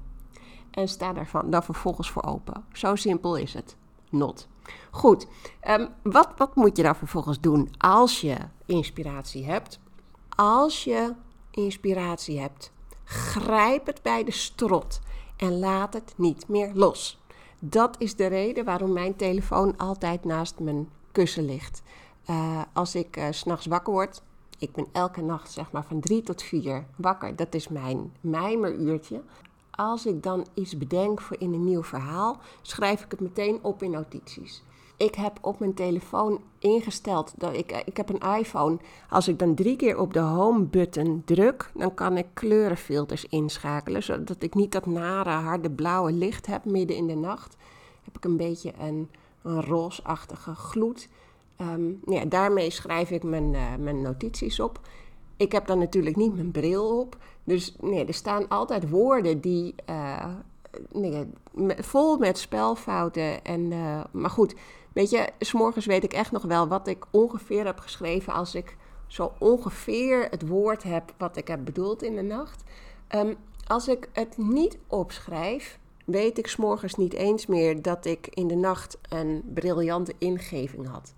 En 0.70 0.88
sta 0.88 1.12
daar 1.12 1.30
dan 1.44 1.62
vervolgens 1.62 2.10
voor 2.10 2.22
open. 2.22 2.64
Zo 2.72 2.94
simpel 2.94 3.36
is 3.36 3.54
het. 3.54 3.76
Not. 4.12 4.48
Goed, 4.90 5.26
um, 5.68 5.88
wat, 6.02 6.28
wat 6.36 6.54
moet 6.54 6.76
je 6.76 6.82
dan 6.82 6.96
vervolgens 6.96 7.40
doen 7.40 7.70
als 7.78 8.20
je 8.20 8.36
inspiratie 8.66 9.46
hebt? 9.46 9.80
Als 10.36 10.84
je 10.84 11.14
inspiratie 11.50 12.40
hebt, 12.40 12.72
grijp 13.04 13.86
het 13.86 14.02
bij 14.02 14.24
de 14.24 14.30
strot 14.30 15.00
en 15.36 15.58
laat 15.58 15.94
het 15.94 16.14
niet 16.16 16.48
meer 16.48 16.70
los. 16.74 17.20
Dat 17.58 17.96
is 17.98 18.16
de 18.16 18.26
reden 18.26 18.64
waarom 18.64 18.92
mijn 18.92 19.16
telefoon 19.16 19.76
altijd 19.76 20.24
naast 20.24 20.58
mijn 20.58 20.88
kussen 21.12 21.44
ligt. 21.44 21.82
Uh, 22.30 22.62
als 22.72 22.94
ik 22.94 23.16
uh, 23.16 23.26
s'nachts 23.30 23.66
wakker 23.66 23.92
word, 23.92 24.22
ik 24.58 24.72
ben 24.72 24.86
elke 24.92 25.22
nacht 25.22 25.50
zeg 25.50 25.72
maar 25.72 25.84
van 25.84 26.00
drie 26.00 26.22
tot 26.22 26.42
vier 26.42 26.86
wakker. 26.96 27.36
Dat 27.36 27.54
is 27.54 27.68
mijn 27.68 28.12
mijmeruurtje. 28.20 29.22
Als 29.82 30.06
ik 30.06 30.22
dan 30.22 30.46
iets 30.54 30.78
bedenk 30.78 31.20
voor 31.20 31.36
in 31.40 31.52
een 31.52 31.64
nieuw 31.64 31.82
verhaal, 31.82 32.40
schrijf 32.62 33.04
ik 33.04 33.10
het 33.10 33.20
meteen 33.20 33.58
op 33.62 33.82
in 33.82 33.90
notities 33.90 34.62
ik 35.02 35.14
heb 35.14 35.38
op 35.40 35.58
mijn 35.58 35.74
telefoon 35.74 36.40
ingesteld 36.58 37.34
dat 37.36 37.56
ik, 37.56 37.82
ik 37.84 37.96
heb 37.96 38.08
een 38.08 38.38
iPhone. 38.38 38.78
Als 39.10 39.28
ik 39.28 39.38
dan 39.38 39.54
drie 39.54 39.76
keer 39.76 39.98
op 39.98 40.12
de 40.12 40.20
home 40.20 40.62
button 40.62 41.22
druk, 41.24 41.70
dan 41.74 41.94
kan 41.94 42.16
ik 42.16 42.26
kleurenfilters 42.32 43.24
inschakelen, 43.24 44.02
zodat 44.02 44.42
ik 44.42 44.54
niet 44.54 44.72
dat 44.72 44.86
nare 44.86 45.30
harde 45.30 45.70
blauwe 45.70 46.12
licht 46.12 46.46
heb 46.46 46.64
midden 46.64 46.96
in 46.96 47.06
de 47.06 47.14
nacht. 47.14 47.56
Heb 48.04 48.16
ik 48.16 48.24
een 48.24 48.36
beetje 48.36 48.72
een, 48.80 49.10
een 49.42 49.62
roosachtige 49.62 50.54
gloed. 50.54 51.08
Um, 51.60 52.00
ja, 52.06 52.24
daarmee 52.24 52.70
schrijf 52.70 53.10
ik 53.10 53.22
mijn, 53.22 53.54
uh, 53.54 53.74
mijn 53.78 54.02
notities 54.02 54.60
op. 54.60 54.80
Ik 55.42 55.52
heb 55.52 55.66
dan 55.66 55.78
natuurlijk 55.78 56.16
niet 56.16 56.34
mijn 56.34 56.50
bril 56.50 57.00
op. 57.00 57.16
Dus 57.44 57.76
nee, 57.80 58.06
er 58.06 58.14
staan 58.14 58.48
altijd 58.48 58.90
woorden 58.90 59.40
die. 59.40 59.74
Uh, 59.90 60.26
vol 61.78 62.18
met 62.18 62.38
spelfouten. 62.38 63.44
En, 63.44 63.60
uh, 63.60 64.04
maar 64.10 64.30
goed, 64.30 64.54
Weet 64.92 65.10
je, 65.10 65.28
s'morgens 65.38 65.86
weet 65.86 66.04
ik 66.04 66.12
echt 66.12 66.32
nog 66.32 66.42
wel 66.42 66.68
wat 66.68 66.86
ik 66.86 67.04
ongeveer 67.10 67.64
heb 67.64 67.78
geschreven 67.78 68.32
als 68.32 68.54
ik 68.54 68.76
zo 69.06 69.32
ongeveer 69.38 70.26
het 70.30 70.48
woord 70.48 70.82
heb 70.82 71.14
wat 71.18 71.36
ik 71.36 71.48
heb 71.48 71.64
bedoeld 71.64 72.02
in 72.02 72.14
de 72.14 72.22
nacht. 72.22 72.62
Um, 73.14 73.36
als 73.66 73.88
ik 73.88 74.08
het 74.12 74.38
niet 74.38 74.78
opschrijf, 74.86 75.78
weet 76.04 76.38
ik 76.38 76.46
s'morgens 76.46 76.94
niet 76.94 77.12
eens 77.12 77.46
meer 77.46 77.82
dat 77.82 78.04
ik 78.04 78.26
in 78.30 78.46
de 78.46 78.54
nacht 78.54 78.98
een 79.08 79.42
briljante 79.54 80.14
ingeving 80.18 80.88
had. 80.88 81.14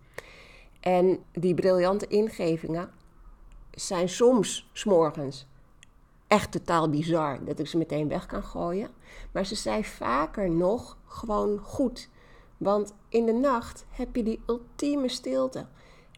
En 0.80 1.18
die 1.32 1.54
briljante 1.54 2.06
ingevingen 2.06 2.90
zijn 3.74 4.08
soms 4.08 4.68
s'morgens 4.72 5.46
echt 6.26 6.52
totaal 6.52 6.90
bizar 6.90 7.44
dat 7.44 7.58
ik 7.58 7.66
ze 7.66 7.78
meteen 7.78 8.08
weg 8.08 8.26
kan 8.26 8.42
gooien. 8.42 8.90
Maar 9.32 9.46
ze 9.46 9.54
zijn 9.54 9.84
vaker 9.84 10.50
nog 10.50 10.96
gewoon 11.06 11.58
goed. 11.58 12.08
Want 12.56 12.94
in 13.08 13.26
de 13.26 13.32
nacht 13.32 13.86
heb 13.90 14.16
je 14.16 14.22
die 14.22 14.40
ultieme 14.46 15.08
stilte. 15.08 15.66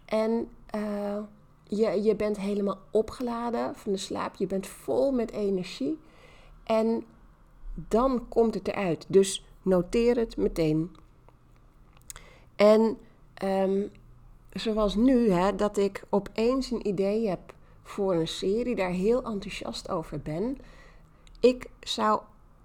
En 0.05 0.49
uh, 0.75 1.19
je, 1.65 2.03
je 2.03 2.17
bent 2.17 2.37
helemaal 2.37 2.79
opgeladen 2.91 3.75
van 3.75 3.93
de 3.93 3.99
slaap. 3.99 4.35
Je 4.35 4.47
bent 4.47 4.67
vol 4.67 5.13
met 5.13 5.31
energie. 5.31 5.99
En 6.65 7.05
dan 7.75 8.29
komt 8.29 8.55
het 8.55 8.69
eruit. 8.69 9.05
Dus 9.09 9.45
Noteer 9.67 10.17
het 10.17 10.37
meteen. 10.37 10.97
En 12.57 12.99
um, 13.45 13.91
zoals 14.57 14.95
nu, 14.95 15.31
hè, 15.31 15.55
dat 15.55 15.77
ik 15.77 16.05
opeens 16.11 16.71
een 16.71 16.87
idee 16.87 17.29
heb 17.29 17.55
voor 17.83 18.15
een 18.15 18.29
serie, 18.29 18.75
daar 18.75 18.91
heel 18.91 19.25
enthousiast 19.25 19.91
over 19.91 20.21
ben. 20.21 20.59
Ik 21.41 21.67
zou 21.81 22.21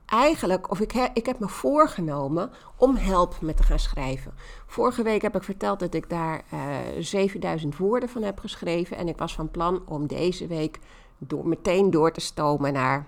eigenlijk, 0.05 0.71
of 0.71 0.79
ik, 0.79 0.93
ik 1.13 1.25
heb 1.25 1.39
me 1.39 1.48
voorgenomen 1.48 2.51
om 2.75 2.95
help 2.95 3.41
met 3.41 3.57
te 3.57 3.63
gaan 3.63 3.79
schrijven. 3.79 4.33
Vorige 4.65 5.03
week 5.03 5.21
heb 5.21 5.36
ik 5.36 5.43
verteld 5.43 5.79
dat 5.79 5.93
ik 5.93 6.10
daar 6.10 6.43
uh, 6.53 6.98
eh, 6.98 7.03
7000 7.03 7.77
woorden 7.77 8.10
van 8.10 8.21
heb 8.21 8.39
geschreven. 8.39 8.98
En 8.98 9.07
ik 9.07 9.17
was 9.17 9.36
van 9.36 9.51
plan 9.51 9.81
om 9.86 10.07
deze 10.07 10.48
week 10.48 10.79
door, 11.17 11.48
meteen 11.48 11.91
door 11.91 12.12
te 12.12 12.21
stomen 12.21 12.74
naar 12.74 13.07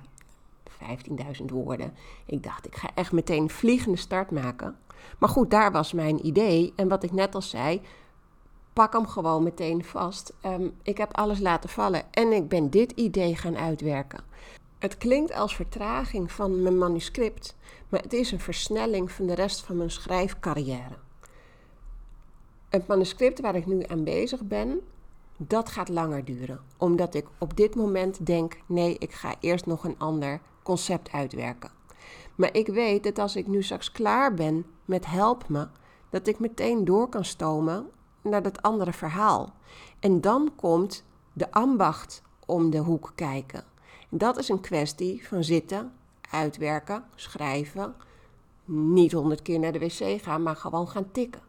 15.000 1.40 1.46
woorden. 1.46 1.94
Ik 2.26 2.44
dacht, 2.44 2.66
ik 2.66 2.76
ga 2.76 2.90
echt 2.94 3.12
meteen 3.12 3.50
vliegende 3.50 3.98
start 3.98 4.32
maken. 4.32 4.76
Maar 5.20 5.30
goed, 5.30 5.52
daar 5.52 5.72
was 5.72 5.94
mijn 5.94 6.26
idee. 6.26 6.74
En 6.76 6.88
wat 6.88 7.04
ik 7.04 7.12
net 7.12 7.36
al 7.36 7.42
zei, 7.42 7.82
pak 8.74 8.94
hem 8.94 9.08
gewoon 9.08 9.44
meteen 9.44 9.84
vast. 9.84 10.34
Um, 10.46 10.74
ik 10.84 10.98
heb 10.98 11.18
alles 11.18 11.40
laten 11.40 11.70
vallen 11.70 12.04
en 12.12 12.32
ik 12.32 12.48
ben 12.48 12.70
dit 12.70 12.92
idee 12.92 13.36
gaan 13.36 13.58
uitwerken. 13.58 14.24
Het 14.80 14.98
klinkt 14.98 15.34
als 15.34 15.56
vertraging 15.56 16.32
van 16.32 16.62
mijn 16.62 16.78
manuscript, 16.78 17.56
maar 17.90 18.02
het 18.02 18.14
is 18.14 18.32
een 18.32 18.40
versnelling 18.40 19.12
van 19.12 19.26
de 19.26 19.34
rest 19.34 19.62
van 19.62 19.78
mijn 19.78 19.92
schrijfcarrière. 19.92 20.98
Het 22.70 22.88
manuscript 22.88 23.42
waar 23.42 23.56
ik 23.56 23.66
nu 23.66 23.84
aan 23.88 24.04
bezig 24.04 24.42
ben, 24.42 24.82
dat 25.38 25.70
gaat 25.70 25.90
langer 25.90 26.26
duren, 26.26 26.60
omdat 26.78 27.14
ik 27.14 27.26
op 27.38 27.58
dit 27.58 27.76
moment 27.76 28.26
denk: 28.26 28.58
nee, 28.66 28.96
ik 28.98 29.12
ga 29.12 29.36
eerst 29.40 29.66
nog 29.66 29.84
een 29.84 29.96
ander 29.98 30.42
concept 30.64 31.12
uitwerken. 31.12 31.72
Maar 32.36 32.56
ik 32.56 32.68
weet 32.68 33.04
dat 33.04 33.20
als 33.20 33.36
ik 33.36 33.48
nu 33.48 33.64
straks 33.64 33.92
klaar 33.92 34.34
ben 34.34 34.66
met 34.86 35.06
help 35.06 35.50
me, 35.50 35.68
dat 36.10 36.28
ik 36.28 36.40
meteen 36.40 36.86
door 36.86 37.10
kan 37.10 37.26
stomen 37.26 37.90
naar 38.24 38.44
dat 38.44 38.62
andere 38.62 38.94
verhaal. 38.94 39.54
En 40.00 40.22
dan 40.22 40.52
komt 40.56 41.04
de 41.34 41.52
ambacht 41.52 42.22
om 42.46 42.70
de 42.70 42.78
hoek 42.78 43.12
kijken. 43.16 43.64
Dat 44.10 44.38
is 44.38 44.50
een 44.50 44.62
kwestie 44.62 45.28
van 45.28 45.44
zitten, 45.44 45.94
uitwerken, 46.30 47.04
schrijven. 47.16 47.96
Niet 48.66 49.12
honderd 49.12 49.42
keer 49.42 49.60
naar 49.60 49.72
de 49.72 49.80
wc 49.80 50.22
gaan, 50.22 50.44
maar 50.44 50.56
gewoon 50.56 50.88
gaan 50.88 51.12
tikken. 51.12 51.42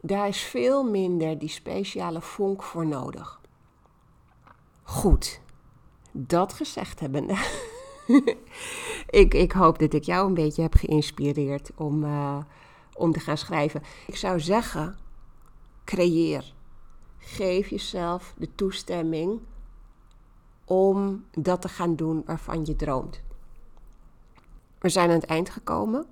Daar 0.00 0.28
is 0.28 0.40
veel 0.40 0.84
minder 0.84 1.38
die 1.38 1.48
speciale 1.48 2.20
vonk 2.20 2.62
voor 2.62 2.86
nodig. 2.86 3.40
Goed, 4.82 5.40
dat 6.12 6.52
gezegd 6.52 7.00
hebbende. 7.00 7.36
ik, 9.22 9.34
ik 9.34 9.52
hoop 9.52 9.78
dat 9.78 9.92
ik 9.92 10.04
jou 10.04 10.26
een 10.26 10.34
beetje 10.34 10.62
heb 10.62 10.74
geïnspireerd 10.74 11.70
om, 11.76 12.04
uh, 12.04 12.38
om 12.94 13.12
te 13.12 13.20
gaan 13.20 13.38
schrijven. 13.38 13.82
Ik 14.06 14.16
zou 14.16 14.40
zeggen, 14.40 14.98
creëer. 15.90 16.52
Geef 17.18 17.68
jezelf 17.68 18.34
de 18.38 18.54
toestemming 18.54 19.40
om 20.64 21.24
dat 21.32 21.60
te 21.60 21.68
gaan 21.68 21.96
doen 21.96 22.22
waarvan 22.26 22.64
je 22.64 22.76
droomt. 22.76 23.20
We 24.78 24.88
zijn 24.88 25.08
aan 25.08 25.14
het 25.14 25.24
eind 25.24 25.50
gekomen. 25.50 26.06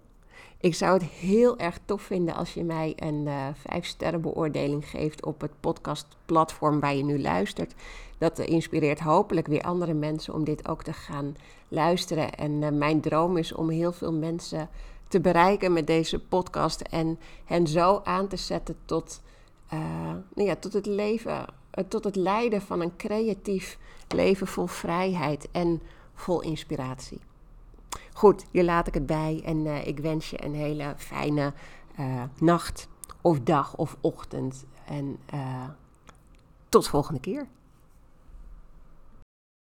Ik 0.60 0.74
zou 0.74 0.92
het 0.92 1.02
heel 1.02 1.58
erg 1.58 1.78
tof 1.84 2.02
vinden 2.02 2.34
als 2.34 2.54
je 2.54 2.64
mij 2.64 2.92
een 2.96 3.26
uh, 3.26 3.48
eh, 3.48 3.54
5 3.54 3.86
sterren 3.86 4.20
beoordeling 4.20 4.88
geeft 4.88 5.24
op 5.24 5.40
het 5.40 5.52
podcastplatform 5.60 6.80
waar 6.80 6.94
je 6.94 7.04
nu 7.04 7.20
luistert. 7.20 7.74
Dat 8.18 8.38
inspireert 8.38 9.00
hopelijk 9.00 9.46
weer 9.46 9.62
andere 9.62 9.94
mensen 9.94 10.34
om 10.34 10.44
dit 10.44 10.68
ook 10.68 10.82
te 10.82 10.92
gaan 10.92 11.36
luisteren. 11.68 12.34
En 12.34 12.62
uh, 12.62 12.70
mijn 12.70 13.00
droom 13.00 13.36
is 13.36 13.52
om 13.52 13.68
heel 13.68 13.92
veel 13.92 14.12
mensen 14.12 14.68
te 15.08 15.20
bereiken 15.20 15.72
met 15.72 15.86
deze 15.86 16.18
podcast 16.18 16.80
en 16.80 17.18
hen 17.44 17.66
zo 17.66 18.00
aan 18.04 18.28
te 18.28 18.36
zetten 18.36 18.76
tot, 18.84 19.20
uh, 19.72 19.80
nou 20.34 20.56
tot 20.58 20.72
het 20.72 20.86
leven, 20.86 21.44
tot 21.88 22.04
het 22.04 22.16
leiden 22.16 22.62
van 22.62 22.80
een 22.80 22.96
creatief 22.96 23.78
leven 24.08 24.46
vol 24.46 24.66
vrijheid 24.66 25.48
en 25.52 25.82
vol 26.14 26.40
inspiratie. 26.42 27.20
Goed, 28.12 28.44
hier 28.50 28.64
laat 28.64 28.86
ik 28.86 28.94
het 28.94 29.06
bij 29.06 29.42
en 29.44 29.56
uh, 29.56 29.86
ik 29.86 29.98
wens 29.98 30.30
je 30.30 30.44
een 30.44 30.54
hele 30.54 30.94
fijne 30.96 31.52
nacht 32.38 32.88
of 33.20 33.40
dag 33.40 33.76
of 33.76 33.96
ochtend. 34.00 34.64
En 34.86 35.18
tot 36.68 36.88
volgende 36.88 37.20
keer. 37.20 37.46